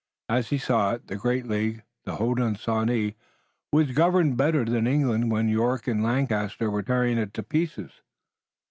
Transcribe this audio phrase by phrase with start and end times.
[0.29, 3.13] As he saw it, the great League, the Hodenosaunee,
[3.71, 7.91] was governed better than England when York and Lancaster were tearing it to pieces.